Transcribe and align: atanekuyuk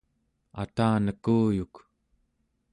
atanekuyuk 0.61 1.75